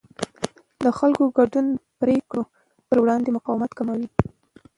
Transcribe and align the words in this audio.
د 0.83 0.85
خلکو 0.97 1.23
ګډون 1.37 1.65
د 1.71 1.77
پرېکړو 2.01 2.43
پر 2.87 2.97
وړاندې 3.03 3.29
مقاومت 3.37 3.71
کموي 3.77 4.07